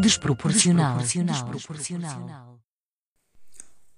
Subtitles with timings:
[0.00, 0.98] Desproporcional.
[0.98, 2.60] Desproporcional.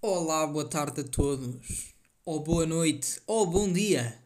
[0.02, 1.95] Olá, boa tarde a todos.
[2.24, 4.20] Ou boa noite, ou bom dia.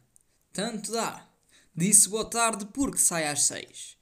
[0.52, 1.28] Tanto dá.
[1.74, 3.98] Disse boa tarde porque sai às 6.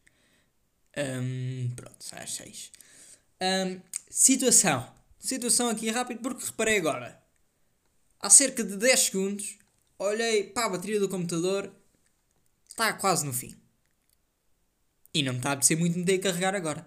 [1.75, 2.31] pronto, sai às
[3.39, 3.81] 6.
[4.11, 4.89] situação.
[5.19, 7.21] Situação aqui rápido porque reparei agora.
[8.21, 9.59] Há cerca de 10 segundos
[9.99, 11.73] olhei para a bateria do computador.
[12.69, 13.55] Está quase no fim.
[15.13, 16.87] E não me está a apetecer muito meter a carregar agora.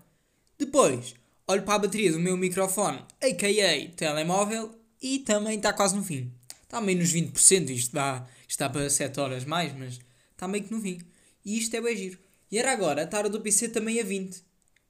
[0.57, 1.15] Depois,
[1.47, 3.95] olho para a bateria do meu microfone, a.k.a.
[3.95, 6.31] telemóvel, e também está quase no fim.
[6.63, 9.99] Está meio nos 20%, isto dá, dá para 7 horas mais, mas
[10.31, 10.99] está meio que no fim.
[11.43, 12.19] E isto é bem giro.
[12.51, 14.43] E era agora a tara do PC também a 20%.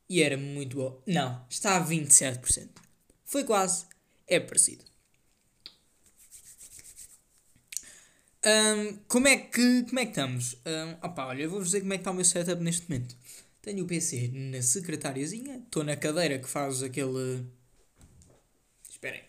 [0.09, 1.02] E era muito boa.
[1.05, 2.70] Não, está a 27%.
[3.26, 3.86] Foi quase.
[4.27, 4.83] É parecido.
[8.45, 10.56] Um, como, é que, como é que estamos?
[10.66, 13.16] Um, opa, olha, eu vou-vos dizer como é que está o meu setup neste momento.
[13.61, 17.45] Tenho o PC na secretariazinha, estou na cadeira que faz aquele.
[18.89, 19.22] Esperem.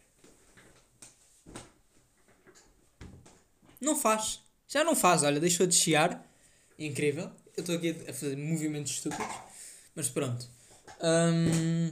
[3.80, 4.40] Não faz.
[4.68, 6.24] Já não faz, olha, deixou de chiar.
[6.78, 7.30] Incrível.
[7.56, 9.36] Eu estou aqui a fazer movimentos estúpidos.
[9.94, 10.48] Mas pronto.
[11.02, 11.88] Um...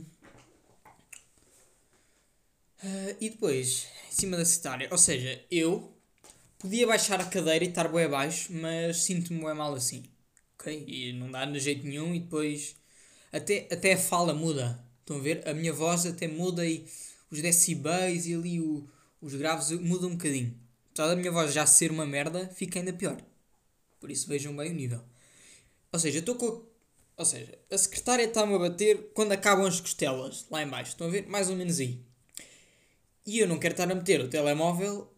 [2.82, 4.88] Uh, e depois, em cima da secretária.
[4.90, 5.96] Ou seja, eu
[6.58, 10.04] podia baixar a cadeira e estar bem abaixo, mas sinto-me bem mal assim
[10.58, 10.84] ok?
[10.86, 12.76] E não dá jeito nenhum e depois
[13.32, 14.84] até, até a fala muda.
[15.00, 15.48] Estão a ver?
[15.48, 16.86] A minha voz até muda e
[17.30, 18.86] os decibéis e ali o,
[19.20, 20.54] os graves mudam um bocadinho.
[20.90, 23.16] Apesar da minha voz já ser uma merda, fica ainda pior.
[24.00, 25.00] Por isso vejam bem o nível.
[25.92, 26.67] Ou seja, estou com.
[27.18, 30.92] Ou seja, a secretária está-me a bater quando acabam as costelas, lá em baixo.
[30.92, 31.26] Estão a ver?
[31.26, 32.00] Mais ou menos aí.
[33.26, 35.12] E eu não quero estar a meter o telemóvel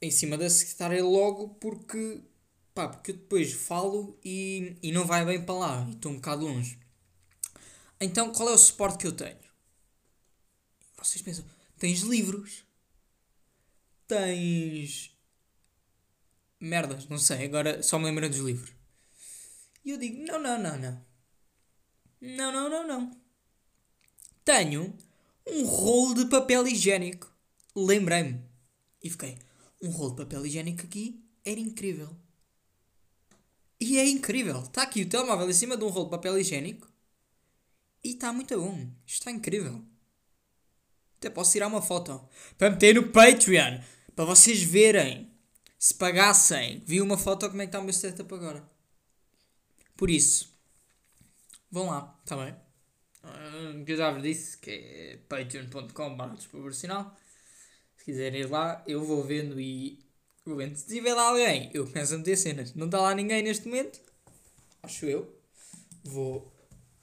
[0.00, 2.22] em cima da secretária logo porque
[2.76, 6.16] Pá, porque eu depois falo e, e não vai bem para lá e estou um
[6.16, 6.78] bocado longe.
[7.98, 9.38] Então qual é o suporte que eu tenho?
[10.98, 11.42] Vocês pensam,
[11.78, 12.66] tens livros,
[14.06, 15.16] tens
[16.60, 18.75] merdas, não sei, agora só me lembro dos livros.
[19.86, 21.06] E eu digo, não, não, não, não.
[22.20, 23.20] Não, não, não, não.
[24.44, 24.92] Tenho
[25.46, 27.32] um rolo de papel higiênico.
[27.74, 28.44] Lembrei-me.
[29.00, 29.38] E fiquei,
[29.80, 32.16] um rolo de papel higiênico aqui era incrível.
[33.78, 34.60] E é incrível.
[34.62, 36.90] Está aqui o telemóvel em cima de um rolo de papel higiênico.
[38.02, 38.90] E está muito bom.
[39.06, 39.84] Está incrível.
[41.18, 42.28] Até posso tirar uma foto.
[42.58, 43.80] Para meter no Patreon.
[44.16, 45.30] Para vocês verem.
[45.78, 46.82] Se pagassem.
[46.84, 48.75] Vi uma foto como é que está o meu setup agora.
[49.96, 50.54] Por isso.
[51.70, 52.18] Vão lá.
[52.22, 52.54] Está bem?
[53.24, 59.24] Uh, que eu já vos disse que é patreon.com.br Se quiserem ir lá, eu vou
[59.24, 60.06] vendo e
[60.76, 62.72] se tiver lá alguém, eu começo a meter cenas.
[62.74, 64.00] Não está lá ninguém neste momento.
[64.80, 65.36] Acho eu.
[66.04, 66.52] Vou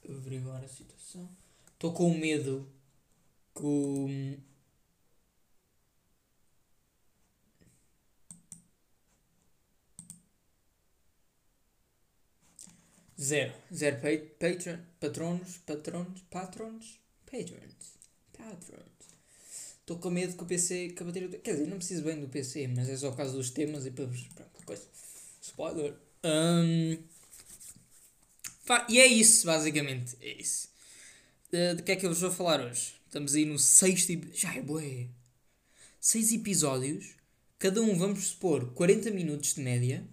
[0.07, 1.29] averiguar a situação.
[1.73, 2.71] Estou com medo
[3.53, 4.39] que
[13.19, 13.53] Zero.
[13.73, 13.97] Zero
[14.39, 17.97] patron, patronos, patronos, patrons, patrons,
[18.31, 18.93] patrons.
[19.79, 21.29] Estou com medo que o PC que a bateria.
[21.39, 23.91] Quer dizer, não preciso bem do PC, mas é só o caso dos temas e
[23.91, 24.87] para pronto, coisa.
[25.41, 25.93] Spoiler.
[26.23, 26.97] Um,
[28.89, 30.15] e é isso, basicamente.
[30.21, 30.69] É isso.
[31.51, 32.95] De, de que é que eu vos vou falar hoje?
[33.05, 34.13] Estamos aí no sexto.
[34.33, 35.09] Já é boé.
[35.99, 37.15] Seis episódios.
[37.59, 40.03] Cada um, vamos supor, 40 minutos de média.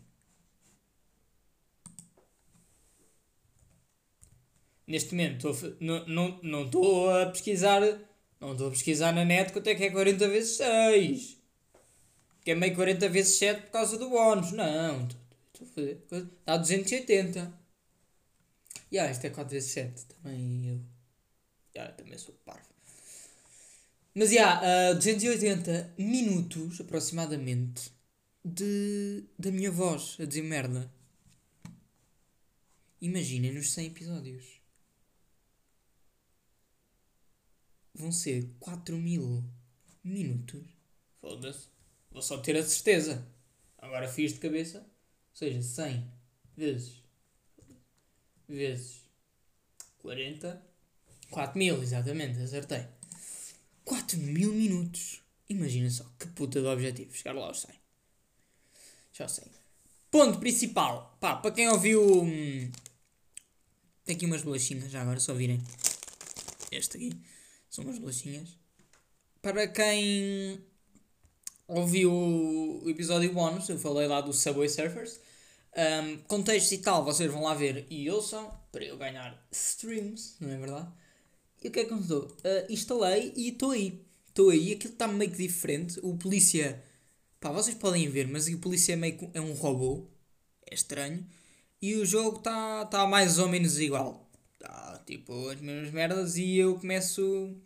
[4.91, 7.81] Neste momento, estou, não, não estou a pesquisar
[8.41, 11.37] não estou a pesquisar na net quanto é que é 40 vezes 6.
[12.43, 14.51] Que é meio 40 vezes 7 por causa do bónus.
[14.51, 16.03] Não, estou a fazer.
[16.45, 17.53] Dá 280.
[18.91, 20.07] E ah, isto é 4 vezes 7.
[20.07, 20.81] Também eu.
[21.77, 22.69] Já, também sou parvo.
[24.13, 27.93] Mas já, yeah, uh, 280 minutos aproximadamente
[28.45, 30.91] de, da minha voz a dizer merda.
[33.01, 34.60] Imaginem nos 100 episódios.
[37.95, 39.45] Vão ser 4 mil
[40.03, 40.63] minutos.
[41.21, 41.69] Foda-se.
[42.11, 43.27] Vou só ter a certeza.
[43.79, 44.79] Agora fiz de cabeça.
[44.79, 46.13] Ou seja, 100
[46.57, 47.03] vezes.
[48.49, 49.03] Vezes
[49.99, 50.71] 40.
[51.31, 52.85] 4 mil, exatamente, acertei.
[53.85, 55.23] 4 mil minutos.
[55.49, 57.15] Imagina só, que puta de objetivo.
[57.15, 57.71] Chegar lá aos 100.
[59.13, 59.45] Já sei.
[60.11, 61.17] Ponto principal.
[61.21, 62.23] Pá, para quem ouviu.
[62.23, 62.71] Hum,
[64.05, 65.63] tem aqui umas bolachinhas já agora, só virem.
[66.73, 67.21] Este aqui.
[67.71, 68.59] São umas bolachinhas.
[69.41, 70.61] Para quem
[71.69, 75.21] ouviu o episódio bónus, eu falei lá do Subway Surfers.
[75.77, 80.51] Um, contextos e tal, vocês vão lá ver e ouçam para eu ganhar streams, não
[80.51, 80.89] é verdade?
[81.63, 82.23] E o que é que aconteceu?
[82.23, 84.05] Uh, instalei e estou aí.
[84.27, 86.01] Estou aí, aquilo está meio que diferente.
[86.03, 86.83] O polícia,
[87.39, 90.09] pá, vocês podem ver, mas o polícia é meio que é um robô,
[90.69, 91.25] é estranho.
[91.81, 94.20] E o jogo está tá mais ou menos igual.
[95.07, 97.23] Tipo as mesmas merdas e eu começo.
[97.23, 97.57] Ou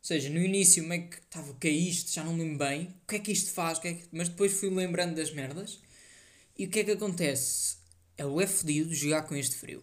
[0.00, 2.12] seja, no início meio que estava, o que é isto?
[2.12, 2.94] Já não lembro bem.
[3.02, 3.78] O que é que isto faz?
[3.78, 4.04] Que é que...
[4.12, 5.80] Mas depois fui lembrando das merdas.
[6.58, 7.78] E o que é que acontece?
[8.16, 9.82] É o fodido jogar com este frio.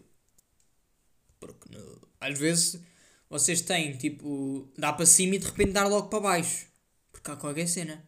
[1.38, 2.00] Porque no...
[2.20, 2.80] às vezes
[3.28, 4.70] vocês têm tipo.
[4.76, 6.66] dá para cima e de repente dá logo para baixo.
[7.10, 8.06] Porque há qualquer cena.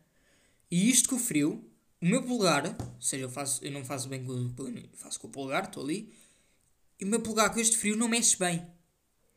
[0.71, 1.65] E isto com o frio,
[2.01, 4.53] o meu polegar, ou seja, eu, faço, eu não faço bem com o.
[4.95, 6.13] faço com o polegar, estou ali.
[7.05, 8.67] E o meu polegar com este frio não mexe bem.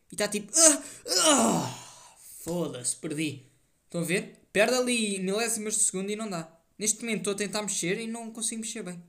[0.09, 0.53] E está tipo.
[0.55, 3.43] Ah, ah, Foda-se, perdi.
[3.83, 4.47] Estão a ver?
[4.53, 6.49] Perde ali milésimos de segundo e não dá.
[6.79, 9.03] Neste momento estou a tentar mexer e não consigo mexer bem.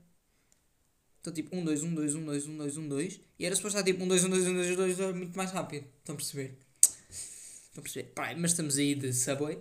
[1.19, 3.19] Estou tipo 1, 2, 1, 2, 1, 2, 1, 2, 1, 2.
[3.39, 5.51] E era suposto estar tipo 1, 2, 1, 2, 1, 2, 2, 2, muito mais
[5.51, 5.87] rápido.
[5.99, 6.59] Estão a perceber?
[6.81, 8.09] Estão a perceber?
[8.09, 9.57] Pá, mas estamos aí de Subway.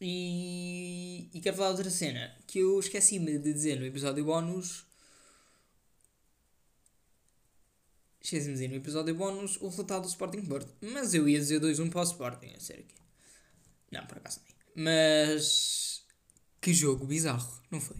[0.00, 4.88] E, e quero falar outra cena que eu esqueci-me de dizer no episódio bónus.
[8.22, 10.72] De dizer no episódio bónus o resultado do Sporting Porto.
[10.80, 12.94] Mas eu ia dizer 2-1 para o Sporting, a sério que.
[13.90, 14.84] Não, por acaso nem.
[14.84, 16.04] Mas.
[16.60, 17.96] Que jogo bizarro, não foi?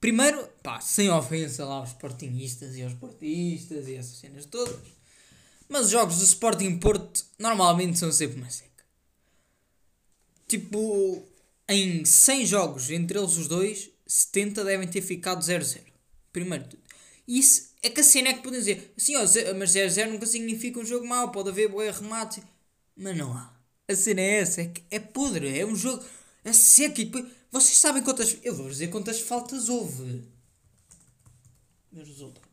[0.00, 4.80] Primeiro, pá, sem ofensa lá aos Sportingistas e aos Portistas e essas cenas todas.
[5.68, 8.70] Mas os jogos do Sporting Porto normalmente são sempre uma seca.
[10.48, 11.24] Tipo,
[11.68, 15.80] em 100 jogos entre eles os dois, 70 devem ter ficado 0-0.
[16.32, 16.82] Primeiro tudo.
[17.30, 19.20] Isso é que a cena é que podem dizer, assim, ó,
[19.56, 22.42] mas 0-0 nunca significa um jogo mau, pode haver boa remate.
[22.96, 23.54] Mas não há.
[23.86, 26.04] A cena é essa, é que é podre, é um jogo
[26.44, 28.36] é seco e depois vocês sabem quantas.
[28.42, 30.24] Eu vou dizer quantas faltas houve.
[31.92, 32.50] Meus resultados.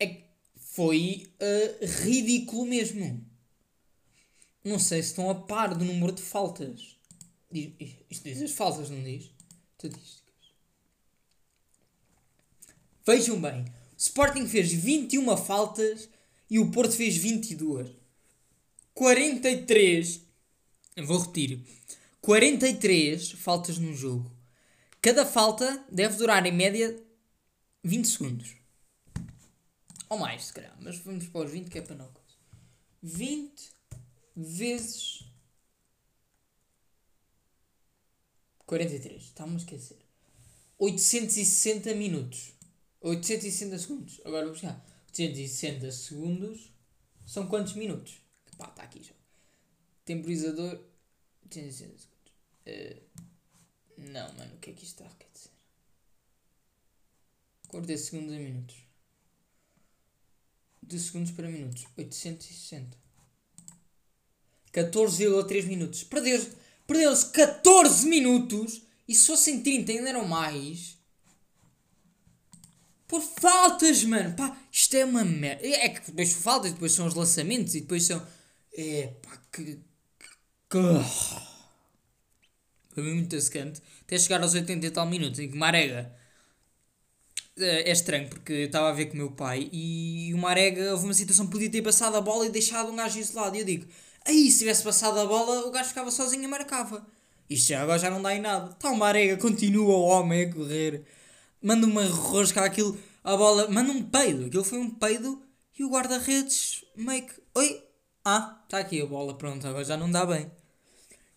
[0.00, 0.24] É,
[0.56, 3.24] foi uh, ridículo mesmo.
[4.64, 6.96] Não sei se estão a par do número de faltas.
[7.52, 9.30] Isto diz as faltas, não diz?
[9.72, 10.31] Estatísticas.
[13.06, 13.62] Vejam bem.
[13.62, 16.08] O Sporting fez 21 faltas
[16.48, 17.90] e o Porto fez 22.
[18.94, 20.32] 43
[20.94, 21.64] eu vou repetir.
[22.20, 24.30] 43 faltas num jogo.
[25.00, 27.02] Cada falta deve durar em média
[27.82, 28.54] 20 segundos.
[30.08, 30.76] Ou mais, se calhar.
[30.80, 32.10] Mas vamos para os 20 que é para não.
[33.02, 33.70] 20
[34.36, 35.24] vezes
[38.66, 39.22] 43.
[39.22, 39.98] Está-me a esquecer.
[40.78, 42.51] 860 minutos.
[43.02, 44.20] 860 segundos.
[44.24, 44.84] Agora vou buscar.
[45.08, 46.72] 860 segundos
[47.26, 48.20] são quantos minutos?
[48.56, 49.14] Pá, está aqui já.
[50.04, 50.80] Temporizador.
[51.54, 53.02] Uh,
[53.98, 55.50] não, mano, o que é que isto está a dizer?
[57.68, 58.76] 40 segundos a minutos.
[60.82, 61.86] De segundos para minutos.
[61.96, 62.96] 860.
[64.72, 66.04] 14,3 minutos.
[66.04, 66.52] Perdeu-se
[66.86, 68.82] perdeu 14 minutos.
[69.06, 70.98] E se fossem 30 ainda eram mais.
[73.12, 74.34] Por faltas, mano.
[74.34, 75.66] Pá, isto é uma merda.
[75.66, 78.26] É que depois faltas, depois são os lançamentos e depois são.
[78.74, 79.78] É pá, que
[82.94, 83.82] foi muito secante.
[84.00, 86.10] Até chegar aos 80 e tal minutos, em que Marega.
[87.58, 90.92] Eh, é estranho porque eu estava a ver com o meu pai e o Marega
[90.92, 93.56] houve uma situação que podia ter passado a bola e deixado um gajo isolado.
[93.56, 93.86] E eu digo,
[94.26, 97.06] aí se tivesse passado a bola, o gajo ficava sozinho e marcava.
[97.50, 98.70] Isto já agora já não dá em nada.
[98.70, 101.04] Está o Marega, continua o homem a correr,
[101.62, 104.46] manda uma rosca aquilo, a bola, manda um peido.
[104.46, 105.42] Aquilo foi um peido
[105.78, 107.82] e o guarda-redes meio que, oi,
[108.24, 110.50] ah, está aqui a bola, pronto, agora já não dá bem.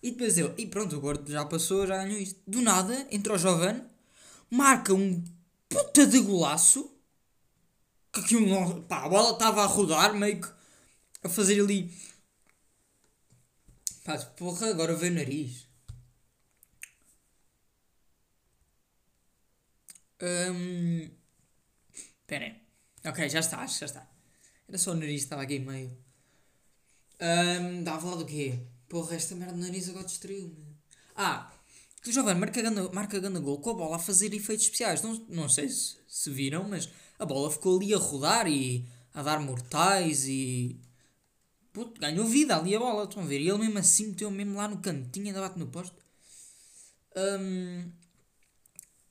[0.04, 2.40] E depois eu, e pronto, o gordo já passou, já ganhou isto.
[2.46, 3.84] Do nada, entra o Giovanni,
[4.52, 5.24] marca um
[5.68, 6.92] puta de golaço.
[8.14, 10.48] Que aquilo, pá, a bola estava a rodar, meio que
[11.24, 11.92] a fazer ali.
[14.04, 15.65] Pá, porra, agora veio o nariz.
[20.22, 21.10] Um,
[22.28, 22.56] Pera aí.
[23.06, 24.08] Ok, já está, já está.
[24.68, 25.96] Era só o nariz, estava aqui meio.
[27.22, 28.60] Um, dá a falar do quê?
[28.90, 30.76] Porra, esta merda do nariz agora distraiu-me.
[31.16, 31.52] Ah,
[32.02, 35.02] que o Giovanni marca ganda, marca ganda gol com a bola a fazer efeitos especiais.
[35.02, 39.22] Não, não sei se, se viram, mas a bola ficou ali a rodar e a
[39.22, 40.80] dar mortais e.
[41.72, 43.40] Puto, ganhou vida ali a bola, estão a ver?
[43.40, 45.96] E ele mesmo assim meteu mesmo lá no cantinho, ainda bate no posto.
[47.16, 47.92] Um,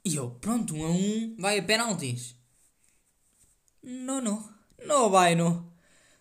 [0.04, 2.36] e eu, pronto, um a um, vai a penaltis.
[3.82, 4.54] Não, não,
[4.86, 5.72] não vai, não.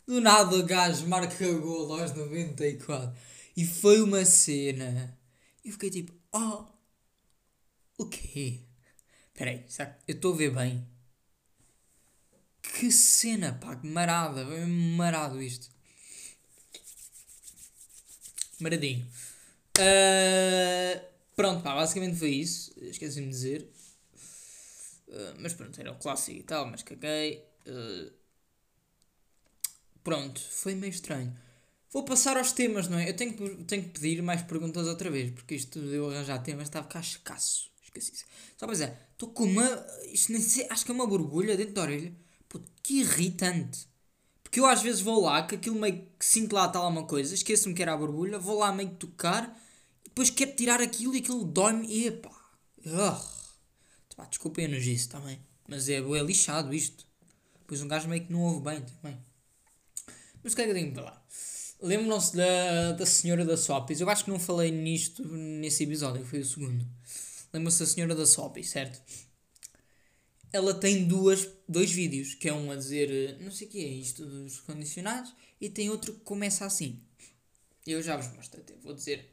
[0.06, 3.18] Do nada o gajo marca gol aos 94.
[3.56, 5.18] E foi uma cena.
[5.64, 6.66] Eu fiquei tipo, oh,
[7.98, 8.62] o quê?
[9.28, 9.66] Espera aí,
[10.08, 10.88] eu estou a ver bem.
[12.62, 15.70] Que cena, pá, que marada, marado isto.
[18.60, 19.06] Maradinho.
[19.78, 21.02] Uh,
[21.36, 22.74] pronto, pá, basicamente foi isso.
[22.78, 23.73] Esqueci-me de dizer.
[25.14, 27.46] Uh, mas pronto, era o clássico e tal, mas caguei.
[27.68, 28.12] Uh,
[30.04, 31.38] pronto, foi meio estranho.
[31.92, 33.08] Vou passar aos temas, não é?
[33.08, 36.42] Eu tenho que, tenho que pedir mais perguntas outra vez, porque isto de eu arranjar
[36.42, 37.70] temas está a ficar escasso.
[37.84, 38.26] Esqueci.
[38.58, 39.86] Só para dizer, estou com uma.
[40.12, 42.12] Isto nem sei, acho que é uma borbulha dentro da orelha.
[42.50, 43.88] Puto, que irritante.
[44.42, 47.34] Porque eu às vezes vou lá, que aquilo meio que sinto lá tal uma coisa,
[47.36, 49.60] esqueço-me que era a borbulha, vou lá meio que tocar,
[50.04, 52.32] depois quero tirar aquilo e aquilo dói-me e epá.
[54.18, 54.28] Ugh.
[54.30, 55.40] desculpem a nojice também.
[55.68, 57.06] Mas é, é lixado isto.
[57.68, 59.18] Pois um gajo meio que não ouve bem também.
[60.44, 61.26] Mas o que é que eu tenho para lá?
[61.82, 64.00] Lembram-se da, da senhora da Sopis?
[64.00, 66.86] Eu acho que não falei nisto nesse episódio, foi o segundo.
[67.54, 69.02] Lembram-se da senhora da Sopis, certo?
[70.52, 73.88] Ela tem duas, dois vídeos, que é um a dizer não sei o que é
[73.88, 77.02] isto dos condicionados e tem outro que começa assim.
[77.86, 78.76] Eu já vos mostro até.
[78.78, 79.30] Vou dizer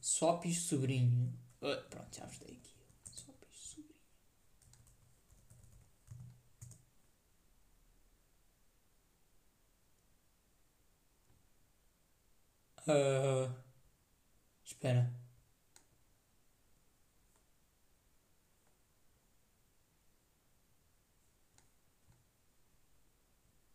[0.00, 1.32] Sopis sobrinho.
[1.60, 2.70] Uh, pronto, já vos dei aqui.
[3.12, 3.94] Sopis sobrinho.
[12.86, 13.52] Uh,
[14.64, 15.12] espera.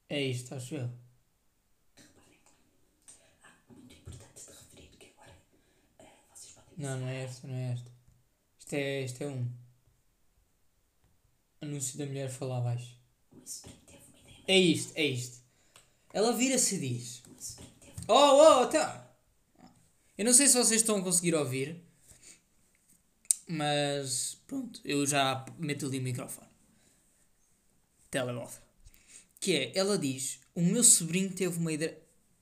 [0.10, 0.90] É isto, acho eu.
[3.70, 5.34] muito importante de referir que agora
[6.34, 7.92] vocês podem Não, não é esta, não é esta.
[8.60, 9.52] Isto é, isto é um.
[11.62, 12.98] Anúncio da mulher falar abaixo.
[14.48, 15.42] É isto, é isto.
[16.14, 17.24] Ela vira-se e diz.
[18.14, 19.10] Oh, oh, tá.
[20.18, 21.82] Eu não sei se vocês estão a conseguir ouvir.
[23.48, 26.50] Mas pronto, eu já meto ali o microfone.
[28.10, 28.62] Telemóvel.
[29.40, 31.98] Que é, ela diz: O meu sobrinho teve uma ideia.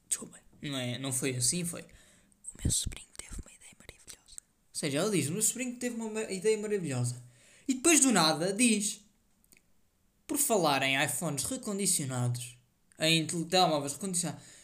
[0.08, 1.82] Desculpa, não, é, não foi assim, foi.
[1.82, 4.38] O meu sobrinho teve uma ideia maravilhosa.
[4.40, 7.24] Ou seja, ela diz: O meu sobrinho teve uma ideia maravilhosa.
[7.68, 9.02] E depois do nada diz:
[10.26, 12.58] Por falar em iPhones recondicionados,
[12.98, 14.59] em telemóveis recondicionados.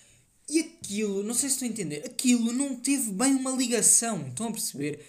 [0.47, 4.27] E aquilo, não sei se estão a entender, aquilo não teve bem uma ligação.
[4.27, 5.05] Estão a perceber?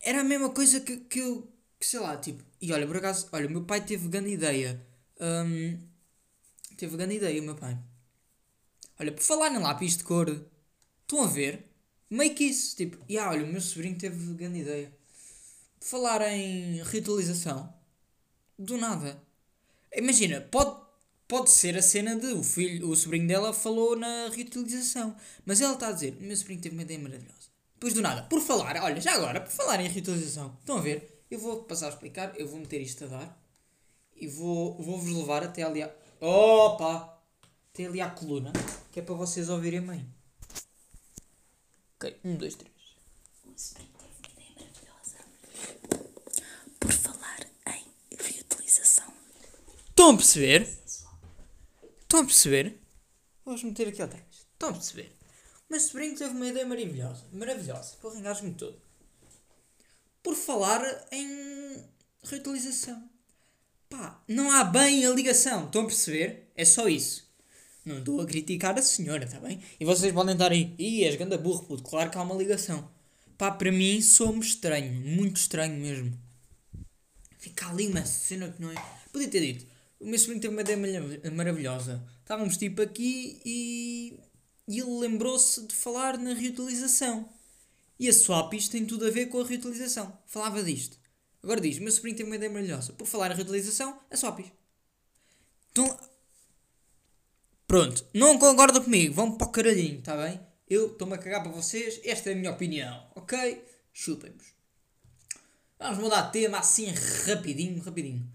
[0.00, 3.28] Era a mesma coisa que, que eu, que sei lá, tipo, e olha, por acaso,
[3.32, 4.84] olha, o meu pai teve grande ideia.
[5.20, 5.78] Um,
[6.80, 7.78] Teve grande ideia, meu pai.
[8.98, 10.28] Olha, por falar em lápis de cor,
[11.02, 11.70] estão a ver?
[12.08, 14.90] Meio que isso, tipo, e yeah, olha, o meu sobrinho teve grande ideia.
[15.78, 17.70] Por falar em reutilização,
[18.58, 19.22] do nada.
[19.94, 20.79] Imagina, pode,
[21.30, 25.74] pode ser a cena de o filho, o sobrinho dela falou na reutilização, mas ela
[25.74, 27.48] está a dizer, o meu sobrinho teve uma ideia maravilhosa.
[27.74, 31.24] Depois do nada, por falar, olha, já agora, por falar em reutilização, estão a ver?
[31.30, 33.44] Eu vou passar a explicar, eu vou meter isto a dar
[34.16, 35.84] e vou, vou-vos levar até ali.
[35.84, 35.94] A...
[36.20, 37.22] Opa!
[37.72, 38.52] Tem ali a coluna,
[38.90, 40.04] que é para vocês ouvirem bem.
[41.94, 42.74] Ok, um, dois, três.
[43.46, 45.18] O Spring teve uma ideia maravilhosa.
[46.80, 47.84] Por falar em
[48.18, 49.12] reutilização.
[49.90, 50.79] Estão a perceber?
[52.20, 52.78] Estão a perceber?
[53.46, 54.24] Vamos meter aqui atrás.
[54.52, 55.16] Estão a perceber?
[55.68, 57.24] O meu sobrinho teve uma ideia maravilhosa.
[57.32, 57.96] Maravilhosa.
[57.98, 58.76] Porra, engasgo-me todo.
[60.22, 61.82] Por falar em
[62.22, 63.02] reutilização.
[63.88, 65.64] Pá, não há bem a ligação.
[65.64, 66.52] Estão a perceber?
[66.54, 67.26] É só isso.
[67.86, 69.58] Não estou a criticar a senhora, está bem?
[69.80, 70.74] E vocês podem estar aí.
[70.78, 71.82] Ih, és ganda burro, puto.
[71.84, 72.86] Claro que há uma ligação.
[73.38, 74.92] Pá, para mim somos estranho.
[74.92, 76.12] Muito estranho mesmo.
[77.38, 78.74] Fica ali uma cena que não é.
[79.10, 79.69] Podia ter dito.
[80.00, 82.02] O meu sobrinho teve uma ideia maravilhosa.
[82.20, 84.18] Estávamos tipo aqui e.
[84.66, 87.28] E ele lembrou-se de falar na reutilização.
[87.98, 90.16] E a Swapis tem tudo a ver com a reutilização.
[90.26, 90.96] Falava disto.
[91.42, 92.94] Agora diz: meu sobrinho tem uma ideia maravilhosa.
[92.94, 94.50] Por falar em reutilização, é Swappies.
[95.70, 95.98] Então.
[97.66, 100.40] Pronto, não concordam comigo, vão para o caralhinho, está bem?
[100.68, 103.64] Eu estou-me a cagar para vocês, esta é a minha opinião, ok?
[103.92, 104.54] Chupem-vos.
[105.78, 106.86] Vamos mudar de tema assim
[107.26, 108.28] rapidinho, rapidinho.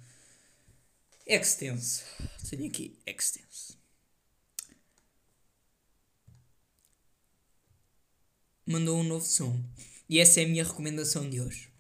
[1.26, 2.04] Extense.
[2.50, 3.78] Tenho aqui Extense.
[8.66, 9.64] Mandou um novo som.
[10.08, 11.76] E essa é a minha recomendação de hoje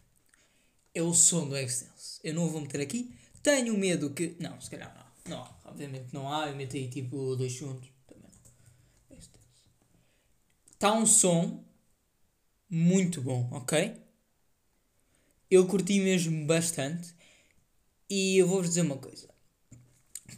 [0.95, 2.19] é o som do Extense.
[2.23, 3.13] Eu não vou meter aqui.
[3.43, 4.35] Tenho medo que.
[4.39, 4.95] Não, se calhar
[5.27, 5.37] não.
[5.37, 6.47] Não, obviamente não há.
[6.47, 7.89] Eu meto aí tipo dois segundos.
[8.07, 8.31] Também
[9.09, 9.17] não.
[10.71, 11.63] Está um som
[12.69, 14.01] muito bom, ok?
[15.51, 17.13] Eu curti mesmo bastante.
[18.09, 19.27] E eu vou-vos dizer uma coisa.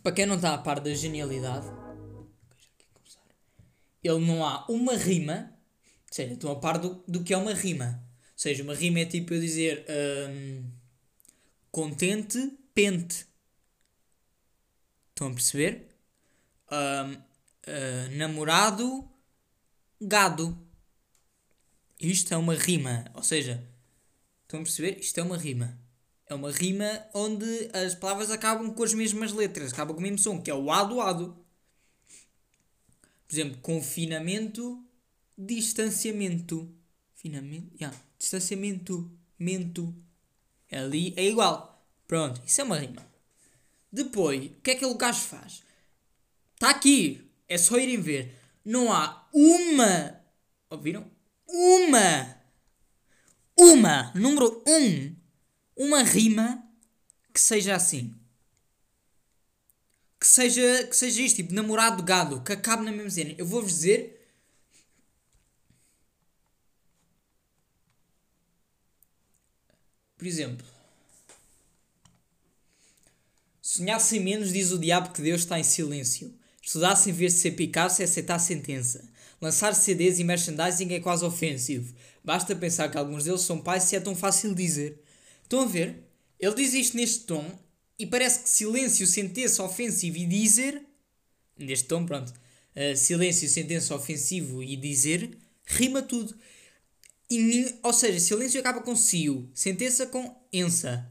[0.04, 1.68] Para quem não está a par da genialidade,
[4.04, 5.54] ele não há uma rima,
[6.08, 8.04] ou seja, estão a par do, do que é uma rima.
[8.14, 9.86] Ou seja, uma rima é tipo eu dizer
[10.30, 10.72] hum,
[11.72, 13.26] contente, pente.
[15.10, 15.88] Estão a perceber?
[16.72, 17.22] Hum,
[17.68, 19.10] ah, namorado,
[20.00, 20.58] gado.
[22.00, 23.06] Isto é uma rima.
[23.14, 23.68] Ou seja,
[24.44, 25.00] estão a perceber?
[25.00, 25.78] Isto é uma rima.
[26.30, 30.20] É uma rima onde as palavras acabam com as mesmas letras, acabam com o mesmo
[30.20, 31.38] som, que é o ado, ado.
[33.28, 34.84] Por exemplo, confinamento,
[35.38, 36.70] distanciamento.
[37.14, 37.98] Confinamento, yeah.
[38.20, 39.96] distanciamento, mento.
[40.72, 41.86] Ali é igual.
[42.08, 43.06] Pronto, isso é uma rima.
[43.92, 45.64] Depois, o que é que o gajo faz?
[46.54, 47.22] Está aqui.
[47.48, 48.36] É só irem ver.
[48.66, 50.22] Não há uma.
[50.70, 51.10] Ouviram?
[51.48, 52.38] Uma.
[53.58, 54.12] Uma.
[54.14, 55.17] Número um.
[55.78, 56.68] Uma rima
[57.32, 58.16] que seja assim.
[60.20, 63.36] Que seja, que seja isto, tipo namorado gado, que acabe na mesma cena.
[63.38, 64.28] Eu vou-vos dizer.
[70.18, 70.66] Por exemplo.
[73.62, 76.34] Sonhassem menos, diz o diabo que Deus está em silêncio.
[76.64, 79.08] Estudassem em vez de ser Picasso e aceitar a sentença.
[79.40, 81.94] Lançar CDs e merchandising é quase ofensivo.
[82.24, 85.04] Basta pensar que alguns deles são pais se é tão fácil dizer.
[85.48, 86.04] Estão a ver?
[86.38, 87.50] Ele diz isto neste tom
[87.98, 90.86] e parece que silêncio, sentença, ofensivo e dizer.
[91.58, 92.34] Neste tom, pronto.
[92.76, 96.36] Uh, silêncio, sentença, ofensivo e dizer rima tudo.
[97.32, 101.10] E, ou seja, silêncio acaba com cio, sentença com ensa,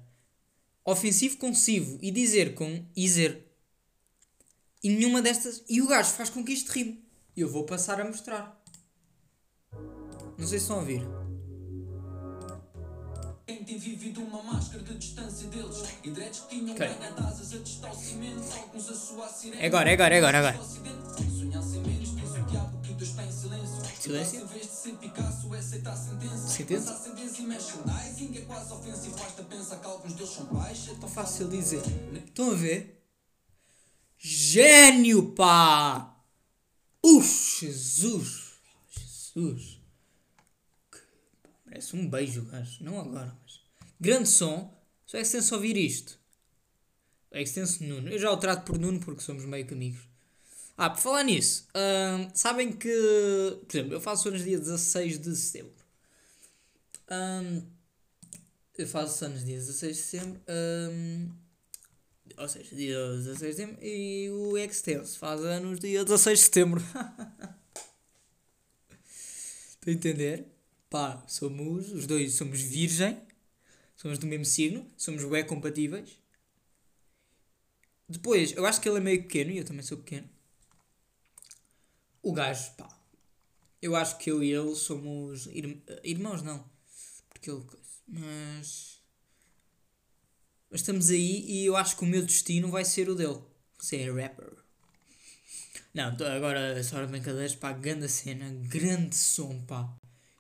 [0.85, 3.43] ofensivo com sivo e dizer com iser.
[4.83, 5.65] E nenhuma destas.
[5.67, 7.03] E o gajo faz com que isto rime.
[7.35, 8.63] Eu vou passar a mostrar.
[10.39, 11.26] Não sei se estão a ouvir.
[13.47, 16.89] Quem tem vivido uma máscara de distância deles E dreads que tinham Ok.
[16.89, 20.39] ganha-asas a testar o cimento Alguns a sua sirene É agora, é agora, é agora,
[20.39, 20.65] agora.
[20.65, 24.41] Sonhassem menos, diz o diabo que Deus está em silêncio Silêncio?
[24.43, 26.99] Em vez de ser Picasso, é aceitar a sentença Sentença?
[26.99, 31.09] CDs e merchandising é quase ofensivo Basta pensar que alguns deles são pais É tão
[31.09, 31.83] Fácil dizer.
[32.27, 33.01] Estão a ver?
[34.19, 36.17] Gênio, pá!
[37.05, 38.55] Uf, Jesus!
[38.91, 39.79] Jesus!
[41.65, 42.83] Merece um beijo, gajo.
[42.83, 43.37] Não agora.
[44.01, 44.75] Grande som.
[45.07, 46.19] Só é se ouvir isto.
[47.31, 48.09] É extenso Nuno.
[48.09, 50.01] Eu já o trato por Nuno porque somos meio que amigos.
[50.77, 52.89] Ah, por falar nisso, hum, sabem que.
[53.67, 55.73] Por exemplo, eu faço anos dia 16 de setembro.
[57.11, 57.63] Hum,
[58.77, 60.41] eu faço anos dia 16 de setembro.
[60.49, 61.31] hum,
[62.37, 63.85] ou seja, dia 16 de setembro.
[63.85, 66.83] E o Extenso faz anos dia 16 de setembro.
[69.71, 70.47] Estão a entender?
[70.91, 71.91] Pá, somos.
[71.93, 73.26] Os dois somos virgem.
[73.97, 74.87] Somos do mesmo signo.
[74.97, 76.19] Somos bem compatíveis.
[78.09, 80.29] Depois, eu acho que ele é meio pequeno e eu também sou pequeno.
[82.23, 82.89] O gajo, pá.
[83.83, 86.65] Eu acho que eu e ele somos ir- irmãos, não.
[87.31, 87.65] Porque ele.
[88.09, 89.01] Mas.
[90.71, 93.41] Mas estamos aí e eu acho que o meu destino vai ser o dele.
[93.81, 94.53] Ser rapper.
[95.95, 99.89] Não, agora só de brincadeiras, pá, grande cena, grande som, pá.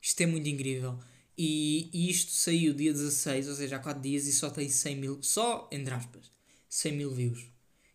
[0.02, 0.98] Isto é muito incrível.
[1.38, 4.96] E, e isto saiu dia 16, ou seja, há 4 dias e só tem 100
[4.96, 6.30] mil, só, entre aspas,
[6.68, 7.46] 100 mil views.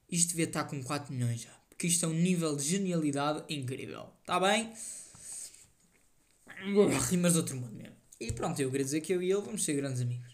[0.10, 1.52] Isto devia estar com 4 milhões já.
[1.70, 4.14] Porque isto é um nível de genialidade incrível.
[4.22, 4.72] Está bem?
[7.10, 7.96] Rimas de outro mundo mesmo.
[8.20, 10.32] E pronto, eu queria dizer que eu e ele vamos ser grandes amigos.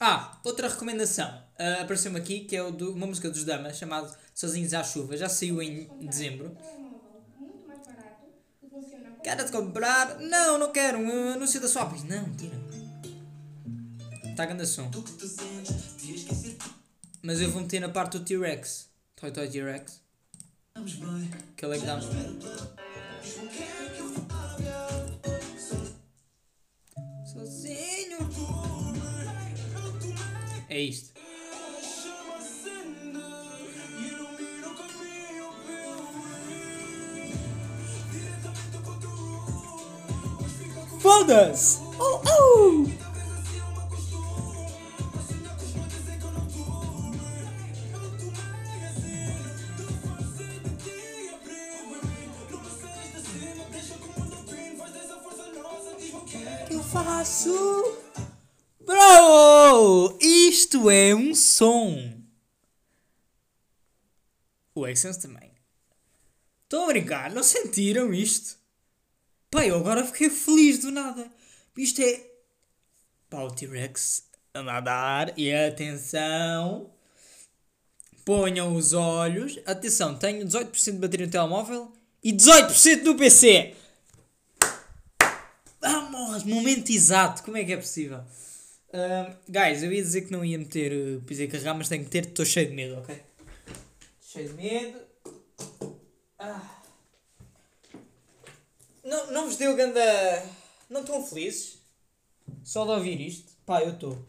[0.00, 1.28] Ah, outra recomendação.
[1.58, 5.16] Ah, Apareceu-me aqui que é o de uma música dos Damas chamado Sozinhos à Chuva.
[5.16, 6.50] Já saiu em dezembro.
[6.56, 8.26] telemóvel muito mais barato
[8.58, 8.66] que
[9.22, 10.18] Quero-te comprar?
[10.18, 10.98] Não, não quero.
[10.98, 11.92] Um anúncio da Swap.
[12.04, 12.58] Não, tira.
[14.24, 14.90] Está grande som.
[17.22, 18.88] Mas eu vou meter na parte do T-Rex.
[19.16, 20.00] Toy Toy T-Rex.
[21.56, 22.00] Que ele é que dá.
[27.26, 28.18] Sozinho.
[30.68, 31.09] É isto.
[41.00, 41.78] Foda-se!
[41.98, 42.86] Oh, oh!
[56.68, 57.50] que eu faço?
[58.84, 60.18] Bro!
[60.20, 62.20] Isto é um som!
[64.74, 65.50] O Excense também.
[66.64, 67.32] Estão a brincar?
[67.32, 68.59] Não sentiram isto?
[69.50, 71.30] Pá, eu agora fiquei feliz do nada.
[71.76, 72.24] Isto é.
[73.28, 75.36] Pá, o T-Rex a nadar.
[75.36, 76.90] E atenção.
[78.24, 79.58] Ponham os olhos.
[79.66, 83.74] Atenção, tenho 18% de bateria no telemóvel e 18% no PC.
[85.80, 87.42] Vamos, momento exato.
[87.42, 88.22] Como é que é possível?
[88.92, 92.10] Ahm, guys, eu ia dizer que não ia meter uh, pisei carregar, mas tenho que
[92.10, 93.20] ter, estou cheio de medo, ok?
[94.20, 94.98] Cheio de medo.
[96.38, 96.79] Ah.
[99.02, 100.00] Não, não vos deu ganda.
[100.88, 101.78] Não estão felizes?
[102.64, 103.52] Só de ouvir isto?
[103.64, 104.26] Pá, eu estou.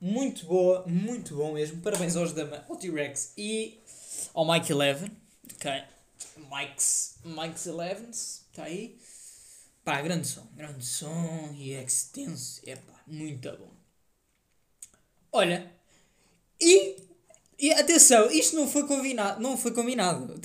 [0.00, 1.80] Muito boa, muito bom mesmo.
[1.82, 3.80] Parabéns aos da ao T-Rex e
[4.34, 5.10] ao Mike Eleven.
[5.54, 5.70] Ok.
[6.50, 8.98] Mike's, Mike's Elevens, está aí.
[9.84, 12.60] Pá, grande som, grande som e é extenso.
[12.66, 13.70] É pá, muito bom.
[15.32, 15.70] Olha,
[16.60, 16.96] e,
[17.58, 19.40] e atenção, isto não foi combinado.
[19.40, 20.38] Não foi combinado.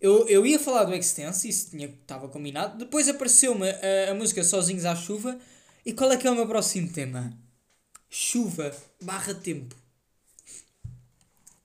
[0.00, 2.78] Eu, eu ia falar do Extense, isso tinha, estava combinado.
[2.78, 5.38] Depois apareceu-me a, a música Sozinhos à Chuva.
[5.84, 7.36] E qual é que é o meu próximo tema?
[8.10, 9.74] Chuva barra tempo.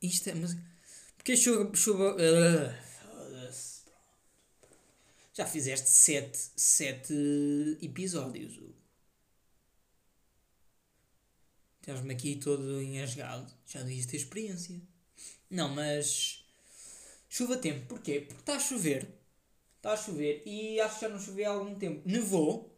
[0.02, 0.62] Isto é música.
[1.18, 1.76] Porque chuva.
[1.76, 2.16] chuva
[3.02, 3.82] foda-se.
[5.34, 7.14] Já fizeste sete, sete
[7.82, 8.60] episódios.
[11.80, 13.52] Estás-me aqui todo engasgado.
[13.66, 14.80] Já devias ter experiência.
[15.50, 16.41] Não, mas.
[17.32, 17.86] Chuva tempo.
[17.88, 18.20] Porquê?
[18.20, 19.08] Porque está a chover.
[19.78, 22.02] Está a chover e acho que já não chovia há algum tempo.
[22.06, 22.78] Nevou.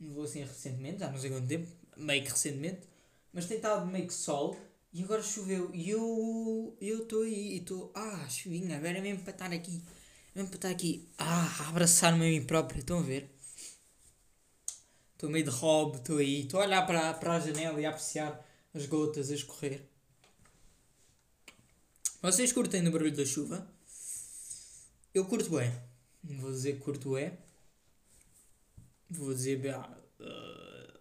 [0.00, 1.68] Nevou assim recentemente, já não sei quanto tempo.
[1.96, 2.88] Meio que recentemente.
[3.32, 4.56] Mas tem estado meio que sol.
[4.92, 5.70] E agora choveu.
[5.72, 6.76] E eu.
[6.80, 7.52] Estou aí.
[7.52, 7.92] E estou.
[7.94, 8.76] Ah, chuvinha.
[8.76, 9.80] Agora é mesmo para estar aqui.
[10.34, 11.08] É mesmo para estar aqui.
[11.16, 12.80] Ah, abraçar-me a mim próprio.
[12.80, 13.30] Estão a ver?
[15.12, 15.98] Estou meio de hobby.
[15.98, 16.40] Estou aí.
[16.40, 19.93] Estou a olhar para, para a janela e a apreciar as gotas a escorrer.
[22.24, 23.70] Vocês curtem do barulho da chuva?
[25.12, 25.50] Eu curto.
[26.22, 27.36] Não vou dizer que curto é.
[29.10, 29.74] Vou dizer.
[29.74, 31.00] ah, ah,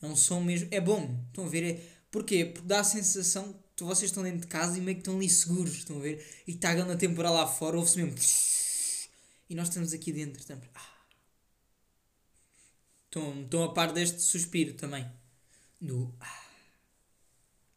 [0.00, 0.68] é um som mesmo.
[0.70, 1.24] É bom.
[1.26, 1.64] Estão a ver?
[1.64, 2.44] É, porquê?
[2.44, 5.28] Porque dá a sensação que vocês estão dentro de casa e meio que estão ali
[5.28, 5.74] seguros.
[5.74, 6.24] Estão a ver?
[6.46, 7.76] E está a grande temporal lá fora.
[7.76, 8.14] Ouve-se mesmo.
[9.50, 10.38] E nós estamos aqui dentro.
[10.38, 10.68] Estamos.
[10.72, 11.00] Ah.
[13.06, 15.04] Estão, estão a par deste suspiro também.
[15.80, 16.14] Do.
[16.20, 16.44] Ah.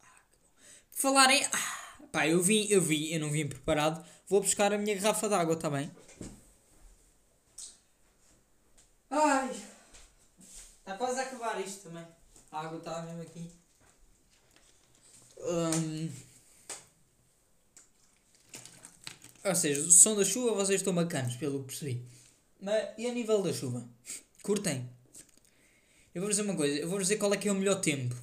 [0.04, 0.48] Ah, que bom.
[0.92, 1.44] Por falar em.
[1.46, 1.81] Ah.
[2.12, 4.06] Pá, eu vim, eu vim, eu não vim preparado.
[4.28, 5.90] Vou buscar a minha garrafa de água, está bem?
[9.10, 9.52] Ai!
[10.80, 12.06] Está quase a acabar isto também.
[12.52, 13.50] A água está mesmo aqui.
[15.40, 16.10] Hum.
[19.44, 22.06] Ou seja, o som da chuva vocês estão bacanos, pelo que percebi.
[22.60, 23.88] Mas e a nível da chuva?
[24.44, 24.90] Curtem?
[26.14, 28.16] Eu vou dizer uma coisa, eu vou dizer qual é que é o melhor tempo.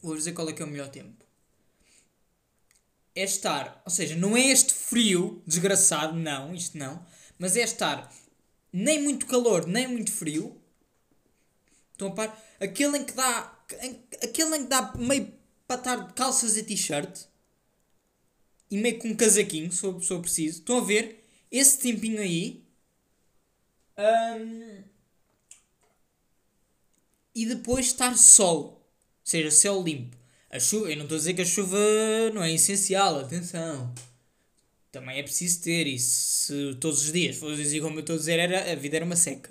[0.00, 1.23] Vou dizer qual é que é o melhor tempo.
[3.16, 7.04] É estar, ou seja, não é este frio desgraçado, não, isto não,
[7.38, 8.12] mas é estar
[8.72, 10.60] nem muito calor, nem muito frio.
[11.92, 12.44] Estão a par?
[12.60, 15.32] Aquele em que dá, em- aquele em que dá meio
[15.66, 17.24] para estar calças e t-shirt
[18.70, 20.58] e meio com um casaquinho, se eu, se eu preciso.
[20.60, 21.24] Estão a ver?
[21.50, 22.64] Esse tempinho aí.
[23.96, 24.84] Hum,
[27.34, 28.58] e depois estar sol.
[28.64, 28.80] Ou
[29.22, 30.16] seja, céu limpo.
[30.54, 31.76] A chuva, eu não estou a dizer que a chuva
[32.32, 33.92] não é essencial, atenção.
[34.92, 36.76] Também é preciso ter isso.
[36.76, 39.16] Todos os dias fosse dizer como eu estou a dizer, era, a vida era uma
[39.16, 39.50] seca.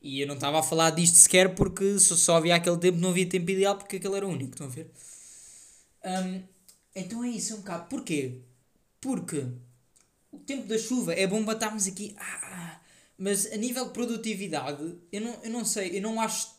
[0.00, 3.10] E eu não estava a falar disto sequer porque só, só havia aquele tempo, não
[3.10, 4.90] havia tempo ideal porque aquele era o único, estão a ver?
[6.02, 6.42] Hum,
[6.94, 7.86] então é isso, é um bocado.
[7.90, 8.40] Porquê?
[9.02, 9.44] Porque
[10.32, 12.16] o tempo da chuva é bom para estarmos aqui.
[12.18, 12.80] ah,
[13.18, 16.54] mas a nível de produtividade, eu não, eu não sei, eu não acho.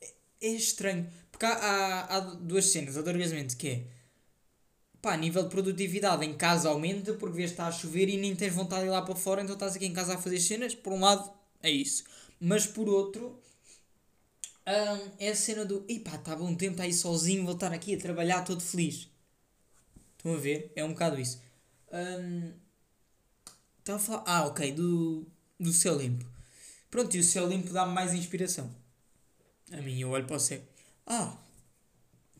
[0.00, 1.06] É, é estranho.
[1.36, 3.84] Porque há, há, há duas cenas, adormecimento, que é.
[5.02, 8.34] Pá, nível de produtividade em casa aumenta porque vês que está a chover e nem
[8.34, 10.74] tens vontade de ir lá para fora, então estás aqui em casa a fazer cenas.
[10.74, 11.30] Por um lado,
[11.62, 12.04] é isso.
[12.40, 13.38] Mas por outro,
[14.66, 15.84] hum, é a cena do.
[15.88, 19.08] Epá, está bom tempo, está aí sozinho, vou estar aqui a trabalhar todo feliz.
[20.16, 20.72] Estão a ver?
[20.76, 21.40] É um bocado isso.
[21.92, 22.52] Hum,
[23.78, 24.24] Estava a falar.
[24.26, 25.26] Ah, ok, do,
[25.58, 26.24] do céu limpo.
[26.90, 28.74] Pronto, e o céu limpo dá-me mais inspiração.
[29.72, 30.60] A mim, eu olho para o céu.
[31.06, 31.36] Ah,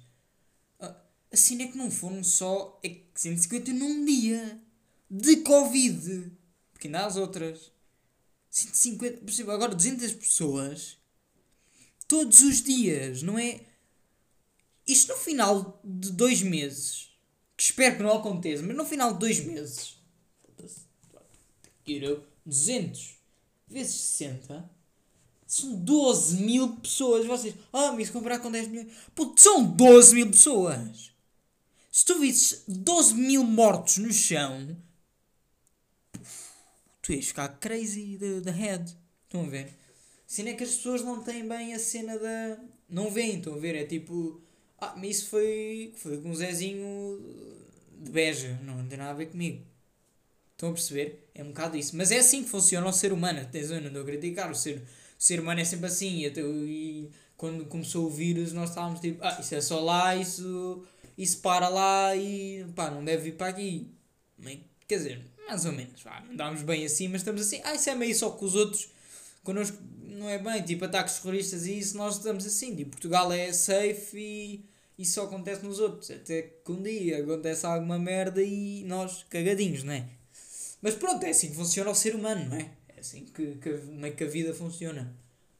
[1.30, 2.78] Ah, Assim é que não foram só.
[2.82, 4.60] É que 150 num dia.
[5.10, 6.32] De Covid.
[6.72, 7.72] Porque ainda há as outras.
[8.50, 9.18] 150.
[9.18, 10.98] por exemplo, Agora 200 pessoas.
[12.08, 13.60] Todos os dias, não é?
[14.86, 17.10] Isto no final de dois meses.
[17.56, 19.98] Que espero que não aconteça, mas no final de dois meses.
[21.84, 23.18] Tira 200
[23.68, 24.68] vezes 60.
[25.46, 27.26] São 12 mil pessoas.
[27.26, 28.92] Vocês, ah, se comparar com 10 milhões.
[29.14, 31.09] Puto, são 12 mil pessoas.
[32.00, 34.74] Se tu visses 12 mil mortos no chão,
[37.02, 38.96] tu ias ficar crazy da head.
[39.26, 39.68] Estão a ver?
[40.26, 42.58] Assim é que as pessoas não têm bem a cena da.
[42.88, 43.74] Não veem, estão a ver?
[43.74, 44.40] É tipo.
[44.80, 47.22] Ah, mas isso foi, foi com um Zezinho
[47.98, 48.58] de Beja.
[48.64, 49.62] Não, tem nada a ver comigo.
[50.52, 51.28] Estão a perceber?
[51.34, 51.94] É um bocado isso.
[51.98, 53.42] Mas é assim que funciona o ser humano.
[53.42, 54.50] Atenção, eu não estou a criticar.
[54.50, 54.82] O ser, o
[55.22, 56.20] ser humano é sempre assim.
[56.20, 60.16] E, até, e quando começou o vírus, nós estávamos tipo, ah, isso é só lá,
[60.16, 60.82] isso,
[61.20, 63.86] isso para lá e pá, não deve vir para aqui.
[64.88, 66.02] Quer dizer, mais ou menos.
[66.02, 67.60] Vá, não damos bem assim, mas estamos assim.
[67.62, 68.88] Ah, isso é meio só que os outros
[69.44, 70.62] connosco não é bem.
[70.62, 72.74] Tipo, ataques terroristas e isso, nós estamos assim.
[72.74, 74.64] Tipo, Portugal é safe e
[74.98, 76.10] isso só acontece nos outros.
[76.10, 80.08] Até que um dia acontece alguma merda e nós cagadinhos, não é?
[80.80, 82.70] Mas pronto, é assim que funciona o ser humano, não é?
[82.96, 85.14] É assim que, que, meio que a vida funciona.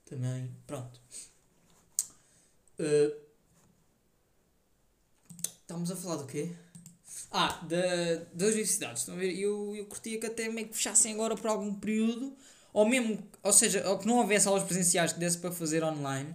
[0.07, 0.99] Também, pronto.
[2.79, 3.20] Uh,
[5.71, 6.51] estamos a falar do quê?
[7.31, 9.03] Ah, da, das universidades.
[9.03, 9.39] Estão a ver?
[9.39, 12.37] Eu, eu curtia que até meio que fechassem agora por algum período.
[12.73, 16.35] Ou mesmo, ou seja, ou que não houvesse aulas presenciais que desse para fazer online.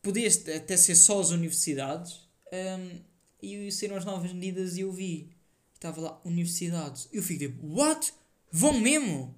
[0.00, 2.28] Podia até ser só as universidades.
[2.52, 3.00] um,
[3.42, 5.32] e saíram as novas medidas e eu vi.
[5.74, 7.08] Estava lá, universidades.
[7.12, 8.12] Eu fico tipo, what?
[8.52, 9.34] Vão mesmo?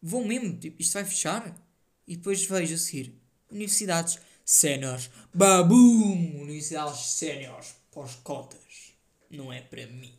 [0.00, 0.58] Vão mesmo?
[0.58, 1.56] Tipo, isto vai fechar?
[2.06, 3.14] E depois vejo a seguir.
[3.50, 4.18] Universidades
[4.52, 5.10] séniores.
[5.32, 6.42] Babum!
[6.42, 7.74] Universidades séniores.
[7.90, 8.92] Pós cotas.
[9.30, 10.12] Não é para mim.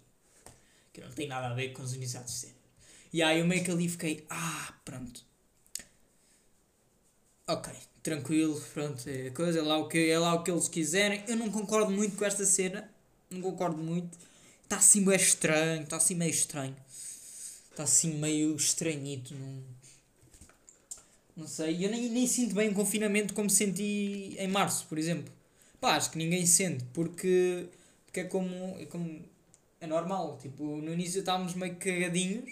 [0.91, 2.63] Que não tem nada a ver com as universidades séniores.
[3.11, 5.23] E aí eu meio que ali fiquei, ah, pronto.
[7.47, 11.23] Ok, tranquilo, pronto, é coisa, é lá o que, é lá o que eles quiserem.
[11.27, 12.89] Eu não concordo muito com esta cena.
[13.29, 14.17] Não concordo muito.
[14.63, 16.75] Está assim meio estranho, está assim meio estranho.
[17.69, 19.35] Está assim meio estranhito.
[19.35, 19.63] Não,
[21.35, 21.85] não sei.
[21.85, 25.33] Eu nem, nem sinto bem o confinamento como senti em março, por exemplo.
[25.79, 27.67] Pá, acho que ninguém sente, porque,
[28.05, 28.55] porque é como.
[28.79, 29.21] É como.
[29.81, 30.37] É normal.
[30.41, 32.49] Tipo, no início estávamos meio cagadinhos.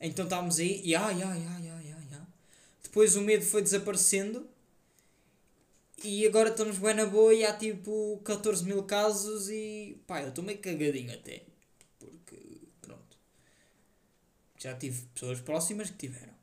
[0.00, 2.20] Então estávamos aí e ai, ai, ai, ai, ai, ai.
[2.82, 4.48] Depois o medo foi desaparecendo.
[6.02, 10.30] E agora estamos bem na boa e há tipo 14 mil casos e pá, eu
[10.30, 11.42] estou meio cagadinho até.
[11.98, 12.36] Porque,
[12.80, 13.18] pronto.
[14.58, 16.39] Já tive pessoas próximas que tiveram.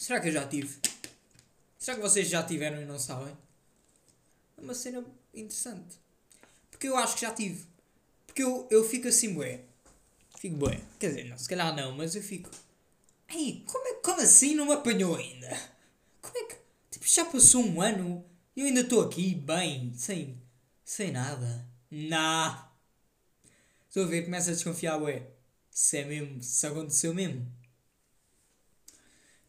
[0.00, 0.78] Será que eu já tive?
[1.78, 3.36] Será que vocês já tiveram e não sabem?
[4.56, 5.98] É uma cena interessante.
[6.70, 7.66] Porque eu acho que já tive.
[8.26, 9.60] Porque eu, eu fico assim, bué.
[10.38, 10.80] Fico bué.
[10.98, 12.48] Quer dizer, não, se calhar não, mas eu fico.
[13.28, 15.54] Ei, como, é, como assim não me apanhou ainda?
[16.22, 16.56] Como é que.
[16.92, 18.24] Tipo, já passou um ano
[18.56, 20.40] e eu ainda estou aqui, bem, sem.
[20.82, 21.68] sem nada.
[21.90, 22.72] Nah.
[23.86, 25.28] Estou a ver, começa a desconfiar, ué.
[25.70, 27.59] Se é mesmo, se aconteceu mesmo.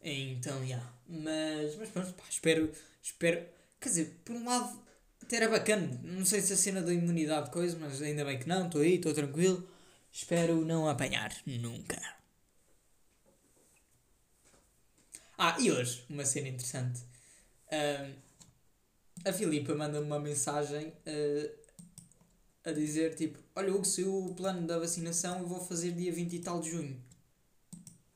[0.02, 0.82] Então, já.
[1.08, 2.70] Mas, mas pronto, pá, espero,
[3.02, 3.44] espero.
[3.80, 4.80] Quer dizer, por um lado,
[5.22, 6.00] até era bacana.
[6.02, 8.66] Não sei se a cena da imunidade coisa, mas ainda bem que não.
[8.66, 9.68] Estou aí, estou tranquilo.
[10.12, 11.32] Espero não apanhar.
[11.46, 12.00] Nunca.
[15.38, 17.00] Ah, e hoje, uma cena interessante.
[17.70, 18.12] Ahm,
[19.24, 21.50] a Filipa manda-me uma mensagem ah,
[22.64, 26.34] a dizer tipo: Olha, Hugo, saiu o plano da vacinação eu vou fazer dia 20
[26.34, 27.00] e tal de junho.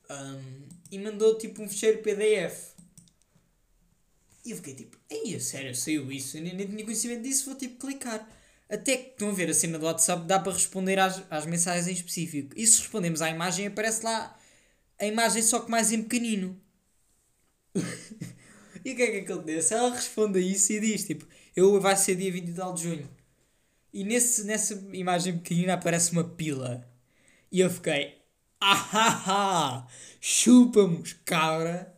[0.09, 2.75] Ahm, e mandou tipo um fecheiro PDF.
[4.45, 6.37] E eu fiquei tipo: Ei, a sério, saiu isso?
[6.37, 8.29] Eu nem, nem tinha conhecimento disso, vou tipo clicar.
[8.69, 11.87] Até que estão a ver a cena do WhatsApp, dá para responder às, às mensagens
[11.89, 12.53] em específico.
[12.57, 14.37] E se respondemos à imagem, aparece lá
[14.99, 16.61] a imagem só que mais em pequenino.
[18.85, 19.75] e o que é que acontece?
[19.75, 22.83] Ela responde a isso e diz tipo: Eu vai ser dia 20 e tal de
[22.85, 23.09] junho.
[23.93, 26.87] E nesse, nessa imagem pequenina aparece uma pila.
[27.51, 28.16] E eu fiquei.
[28.61, 29.87] Ah,
[30.21, 31.95] chupa-nos, cabra.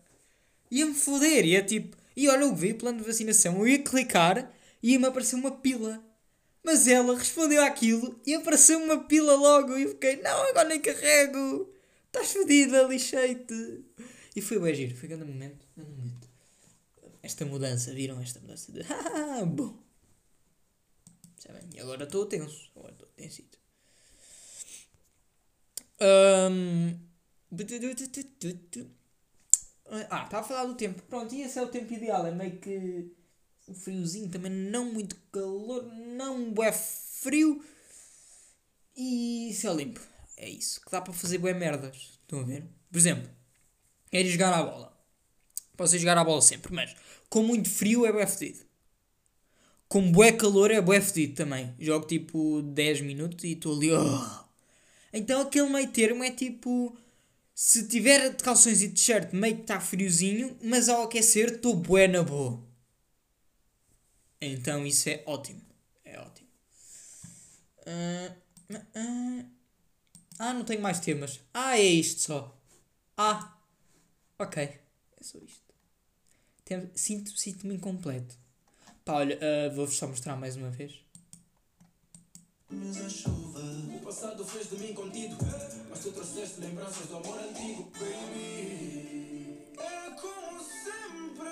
[0.70, 1.44] Ia-me foder.
[1.44, 1.96] Ia tipo.
[2.16, 3.58] E olha, eu vi o plano de vacinação.
[3.58, 6.02] Eu ia clicar e ia-me aparecer uma pila.
[6.64, 9.76] Mas ela respondeu àquilo e apareceu uma pila logo.
[9.76, 11.72] E eu fiquei, não, agora nem carrego.
[12.06, 13.84] Estás fodida, lixei-te.
[14.34, 16.28] E foi bem giro, foi grande momento, grande momento.
[17.22, 19.82] Esta mudança, viram esta mudança de ah, bom.
[21.36, 21.68] Sabem?
[21.80, 23.58] Agora estou tenso, agora estou tensito.
[26.00, 26.94] Ahm,
[30.10, 31.02] Ah, estava a falar do tempo.
[31.02, 32.26] Pronto, e esse é o tempo ideal.
[32.26, 33.10] É meio que
[33.68, 37.62] um friozinho, também não muito calor, não é frio
[38.96, 40.00] e céu limpo.
[40.36, 41.96] É isso, que dá para fazer boas merdas.
[42.22, 42.64] Estão a ver?
[42.90, 43.28] Por exemplo,
[44.10, 44.96] queres jogar à bola.
[45.76, 46.94] Posso jogar à bola sempre, mas
[47.28, 48.66] com muito frio é bué fedido.
[49.88, 51.74] Com bué calor é bué fedido também.
[51.78, 53.92] Jogo tipo 10 minutos e estou ali.
[53.92, 54.47] oh.
[55.12, 56.96] Então aquele meio termo é tipo.
[57.54, 62.06] Se tiver de calções e t-shirt meio que está friozinho, mas ao aquecer estou bué
[62.08, 62.62] na boa.
[64.40, 65.62] Então isso é ótimo.
[66.04, 66.48] É ótimo.
[67.86, 68.34] Ah,
[68.94, 69.44] ah,
[70.38, 70.54] ah.
[70.54, 71.40] Não tenho mais temas.
[71.52, 72.56] Ah, é isto só.
[73.16, 73.56] Ah,
[74.38, 74.62] ok.
[74.64, 75.62] É só isto.
[76.64, 78.36] Tem- Sinto- Sinto-me incompleto.
[79.04, 79.38] Pá, olha,
[79.74, 81.00] vou-vos só mostrar mais uma vez.
[82.70, 85.38] O passado fez de mim contido,
[85.88, 89.58] mas tu trouxeste lembranças do amor antigo, baby.
[89.78, 91.48] É como sempre,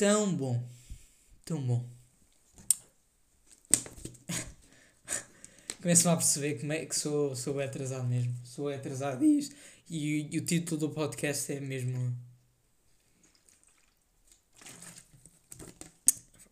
[0.00, 0.66] Tão bom.
[1.44, 1.86] Tão bom.
[5.82, 8.34] Começo-me a perceber como é que sou, sou atrasado mesmo.
[8.42, 9.46] Sou atrasado e,
[9.90, 12.16] e, e o título do podcast é mesmo.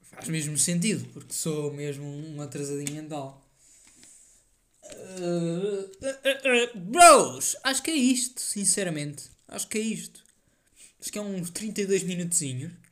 [0.02, 3.50] Faz mesmo sentido, porque sou mesmo um atrasadinho mental.
[4.84, 9.30] Uh, uh, uh, bros, acho que é isto, sinceramente.
[9.48, 10.22] Acho que é isto.
[11.00, 12.88] Acho que é uns 32 minutozinhos.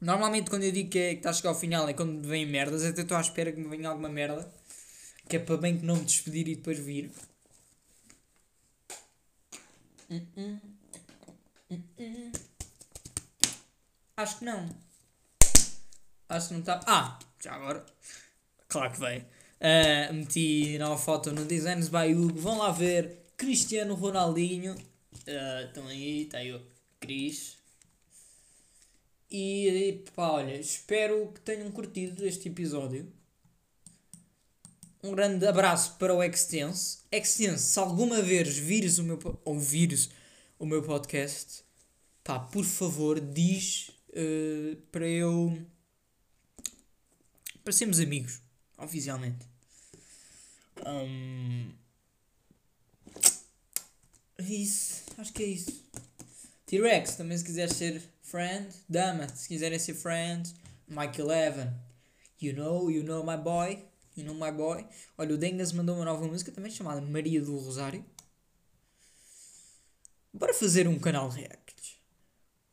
[0.00, 2.46] Normalmente quando eu digo que, é, que está a chegar ao final é quando vêm
[2.46, 4.52] merdas, até estou à espera que me venha alguma merda.
[5.28, 7.10] Que é para bem que não me despedir e depois vir.
[14.16, 14.68] Acho que não.
[16.28, 16.80] Acho que não está.
[16.86, 17.84] Ah, já agora.
[18.68, 19.24] Claro que veio.
[19.60, 22.38] Ah, meti nova foto no Designs by Hugo.
[22.40, 23.26] Vão lá ver.
[23.36, 24.74] Cristiano Ronaldinho.
[25.26, 26.60] Ah, Estão aí, está aí o
[27.00, 27.57] Cris.
[29.30, 33.12] E, pá, olha, espero que tenham curtido este episódio.
[35.02, 36.98] Um grande abraço para o Extense.
[37.12, 39.58] Extense, se alguma vez vires o meu, ou
[40.58, 41.62] o meu podcast,
[42.24, 45.56] pá, por favor, diz eh, para eu.
[47.62, 48.40] para sermos amigos,
[48.78, 49.46] oficialmente.
[50.86, 51.70] Hum,
[54.38, 55.84] é isso, acho que é isso.
[56.66, 60.54] T-Rex, também se quiser ser friend, Dama, se quiserem ser friends,
[60.86, 61.72] Mike Eleven,
[62.40, 63.82] you know, you know my boy,
[64.14, 64.84] you know my boy.
[65.16, 68.04] Olha, o Dengas mandou uma nova música também chamada Maria do Rosário.
[70.32, 71.96] Bora fazer um canal de reacts.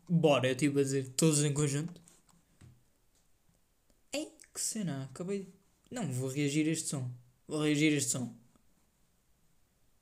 [0.09, 2.01] Bora, eu tive a dizer todos em conjunto.
[4.11, 5.53] Ei, que cena, acabei.
[5.89, 7.09] Não, vou reagir a este som.
[7.47, 8.35] Vou reagir a este som.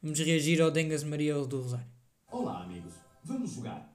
[0.01, 1.87] Vamos reagir ao Dengas Maria do Rosário.
[2.31, 2.93] Olá, amigos.
[3.23, 3.92] Vamos jogar.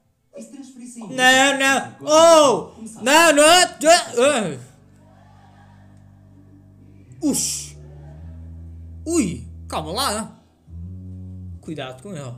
[0.98, 1.96] Não, não!
[2.03, 2.72] Oh!
[3.03, 3.44] Não, não!
[3.44, 4.59] ah!
[7.23, 7.77] Ux!
[9.04, 9.46] Ui!
[9.69, 10.42] Calma lá!
[11.60, 12.35] Cuidado com ele.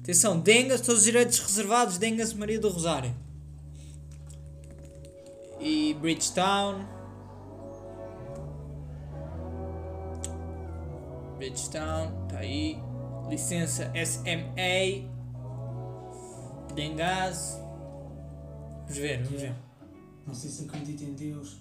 [0.00, 3.12] Atenção, Dengas, todos os direitos reservados, Dengas Maria do Rosário.
[5.58, 6.86] E Bridgetown.
[11.38, 12.78] Bridgetown, tá aí.
[13.28, 15.15] Licença SMA.
[16.76, 17.58] Dengas.
[18.82, 19.56] Vamos ver, vamos ver.
[20.26, 21.56] Não sei se acredito em Deus,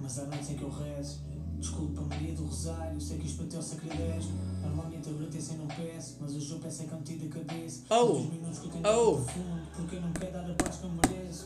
[0.00, 1.20] mas há noites em que eu rezo.
[1.58, 4.30] Desculpa, Maria do Rosário, sei que isto bateu sacrilégio.
[4.62, 7.82] Normalmente agradeço e não peço, mas hoje eu peço é canto da cabeça.
[7.90, 8.12] Oh.
[8.12, 9.14] Os minutos que eu tenho Oh.
[9.16, 11.44] profundo, porque eu não quero dar a paz que eu mereço.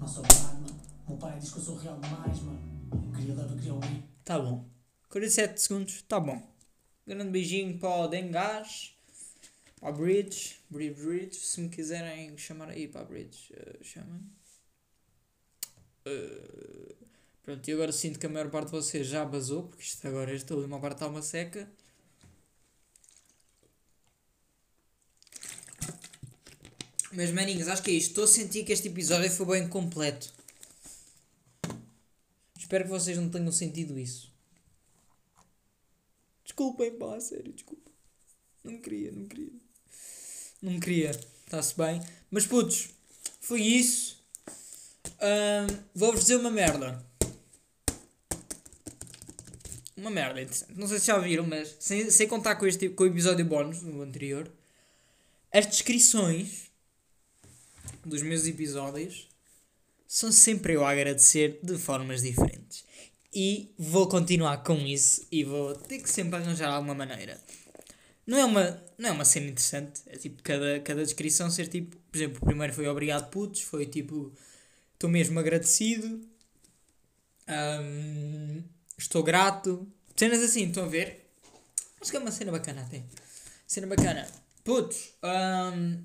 [0.00, 0.76] Não sou Batman,
[1.08, 2.60] meu pai diz que eu sou real demais, mano.
[2.92, 4.02] Eu queria levar, queria ouvir.
[4.24, 4.64] Tá bom.
[5.08, 6.42] 47 segundos, tá bom.
[7.06, 8.93] Grande beijinho para o Dengás,
[9.84, 11.36] a Bridge, Bridge, Bridge.
[11.36, 14.22] Se me quiserem chamar aí para a Bridge, eh, chamem.
[16.06, 16.94] Eh,
[17.42, 20.34] pronto, e agora sinto que a maior parte de vocês já basou, porque isto agora,
[20.34, 21.70] esta última parte está uma seca.
[27.12, 28.08] Mas maninhos, acho que é isto.
[28.08, 30.32] Estou a sentir que este episódio foi bem completo.
[32.58, 34.32] Espero que vocês não tenham sentido isso.
[36.42, 37.90] Desculpem, pá, sério, desculpa.
[38.64, 39.52] Não queria, não queria.
[40.64, 42.00] Não queria, está-se bem.
[42.30, 42.88] Mas putos,
[43.38, 44.18] foi isso.
[45.94, 47.04] Vou-vos dizer uma merda.
[49.94, 50.72] Uma merda interessante.
[50.74, 53.82] Não sei se já viram, mas sem, sem contar com, este, com o episódio bónus,
[53.82, 54.50] no anterior,
[55.52, 56.70] as descrições
[58.02, 59.28] dos meus episódios
[60.08, 62.86] são sempre eu a agradecer de formas diferentes.
[63.34, 67.38] E vou continuar com isso e vou ter que sempre arranjar alguma maneira.
[68.26, 71.96] Não é uma, não é uma cena interessante, é tipo cada, cada descrição ser tipo,
[72.10, 74.32] por exemplo, o primeiro foi obrigado putos, foi tipo,
[74.94, 76.26] estou mesmo agradecido,
[77.46, 78.62] Ahm,
[78.96, 81.30] estou grato, cenas assim, estão a ver?
[82.00, 83.02] Acho que é uma cena bacana até.
[83.66, 84.26] Cena bacana.
[84.62, 85.98] Putos, ahm,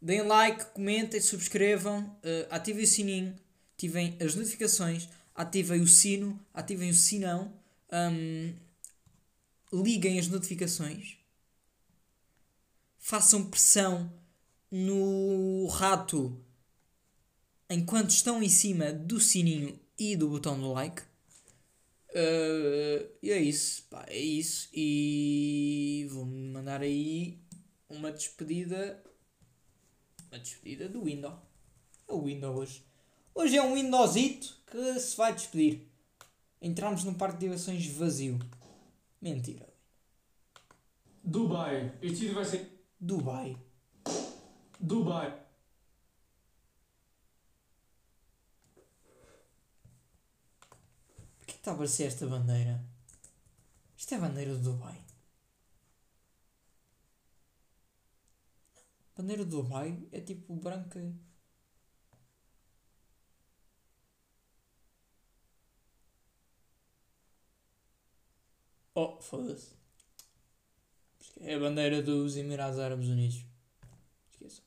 [0.00, 3.34] deem like, comentem, subscrevam, eh, ativem o sininho,
[3.74, 7.52] ativem as notificações, ativem o sino, ativem o sinão,
[7.90, 8.54] ahm,
[9.72, 11.18] liguem as notificações,
[13.04, 14.10] façam pressão
[14.70, 16.42] no rato
[17.68, 21.02] enquanto estão em cima do sininho e do botão do like.
[22.14, 24.70] Eh, e é isso, pá, é isso.
[24.72, 27.38] E vou-me mandar aí
[27.90, 29.04] uma despedida.
[30.30, 31.38] Uma despedida do Windows.
[32.08, 32.84] É o Windows hoje.
[33.34, 35.86] Hoje é um Windowsito que se vai despedir.
[36.58, 38.38] Entramos num parque de diversões vazio.
[39.20, 39.68] Mentira.
[41.22, 41.92] Dubai.
[42.00, 42.73] Este vai ser.
[43.00, 43.56] Dubai.
[44.80, 45.30] Dubai.
[51.42, 52.82] O que está a parecer esta bandeira?
[53.96, 54.98] Isto é a bandeira do Dubai.
[59.16, 61.00] Bandeira do Dubai é tipo branca.
[68.96, 69.83] Oh, foda-se.
[71.40, 73.44] É a bandeira dos Emirados Árabes Unidos.
[74.32, 74.64] Esqueçam.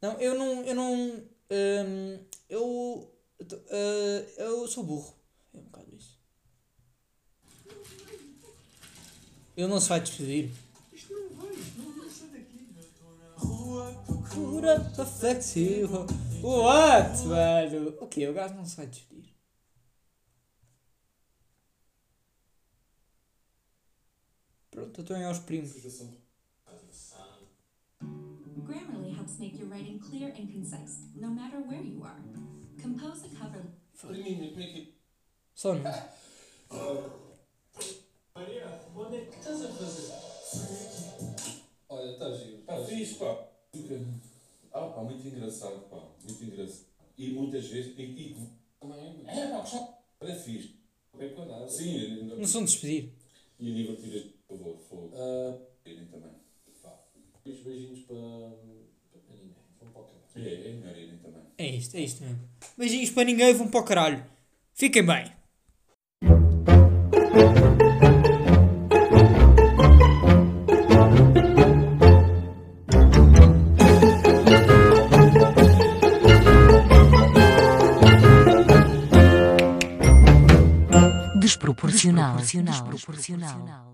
[0.00, 0.64] Não, eu não.
[0.64, 0.94] Eu não.
[0.94, 3.14] hum, eu.
[3.70, 5.14] ah, eu sou burro.
[5.54, 6.18] É um bocado isso.
[9.56, 10.50] Ele não se vai despedir.
[14.06, 16.06] Procura perfectiva.
[16.42, 17.96] What, velho?
[18.00, 18.26] O quê?
[18.28, 19.21] O gajo não se vai despedir.
[24.92, 25.72] Pronto, eu estou em aos primos.
[28.66, 32.20] Grammarly helps make your writing clear and concise, no matter where you are.
[32.80, 33.64] Compose a cover
[35.54, 35.82] Só não.
[38.34, 40.12] Maria, onde é que estás a fazer?
[41.88, 42.58] Olha, está giro.
[42.58, 43.48] Pá, fixe, pá.
[44.72, 46.06] Ah, pá, muito engraçado, pá.
[46.22, 46.86] Muito engraçado.
[47.16, 47.96] E muitas vezes.
[47.98, 48.36] E, e,
[48.80, 49.64] Também é, pá.
[50.20, 50.76] Era fixe.
[51.16, 51.68] bem nada.
[51.68, 53.12] Sim, Não são despedir.
[53.58, 55.12] e a favor, fogo.
[55.16, 56.30] Ah, Irem também.
[57.44, 58.16] os beijinhos para,
[59.26, 59.54] para ninguém.
[59.80, 60.48] Vamos para o caralho.
[60.48, 61.42] É, é melhor irem também.
[61.58, 62.40] É isto, é isto mesmo.
[62.78, 64.24] Beijinhos para ninguém, vão para o caralho.
[64.74, 65.32] Fiquem bem.
[81.40, 82.36] Desproporcional.
[82.36, 83.91] Desproporcional.